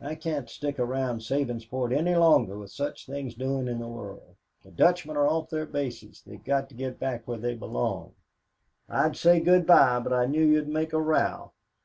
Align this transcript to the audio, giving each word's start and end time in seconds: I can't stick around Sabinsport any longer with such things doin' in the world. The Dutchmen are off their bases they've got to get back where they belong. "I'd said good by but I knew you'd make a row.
I 0.00 0.14
can't 0.14 0.48
stick 0.48 0.78
around 0.78 1.22
Sabinsport 1.22 1.92
any 1.92 2.14
longer 2.14 2.56
with 2.56 2.70
such 2.70 3.04
things 3.04 3.34
doin' 3.34 3.66
in 3.66 3.80
the 3.80 3.88
world. 3.88 4.36
The 4.62 4.70
Dutchmen 4.70 5.16
are 5.16 5.26
off 5.26 5.50
their 5.50 5.66
bases 5.66 6.22
they've 6.24 6.44
got 6.44 6.68
to 6.68 6.76
get 6.76 7.00
back 7.00 7.26
where 7.26 7.36
they 7.38 7.56
belong. 7.56 8.12
"I'd 8.88 9.16
said 9.16 9.44
good 9.44 9.66
by 9.66 9.98
but 9.98 10.12
I 10.12 10.26
knew 10.26 10.46
you'd 10.46 10.68
make 10.68 10.92
a 10.92 11.00
row. 11.02 11.50